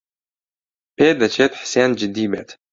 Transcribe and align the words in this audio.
پێدەچێت 0.97 1.53
حسێن 1.61 1.91
جددی 1.99 2.25
بێت. 2.31 2.49